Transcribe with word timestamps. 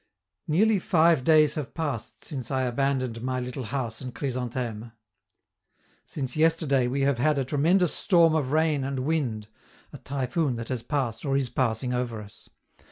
Nearly 0.47 0.79
five 0.79 1.23
days 1.23 1.53
have 1.53 1.75
passed 1.75 2.23
since 2.25 2.49
I 2.49 2.63
abandoned 2.63 3.21
my 3.21 3.39
little 3.39 3.65
house 3.65 4.01
and 4.01 4.15
Chrysantheme. 4.15 4.93
Since 6.03 6.35
yesterday 6.35 6.87
we 6.87 7.01
have 7.01 7.19
had 7.19 7.37
a 7.37 7.45
tremendous 7.45 7.93
storm 7.93 8.33
of 8.33 8.51
rain 8.51 8.83
and 8.83 9.01
wind 9.01 9.47
(a 9.93 9.99
typhoon 9.99 10.55
that 10.55 10.69
has 10.69 10.81
passed 10.81 11.23
or 11.23 11.37
is 11.37 11.51
passing 11.51 11.93
over 11.93 12.19
us). 12.19 12.49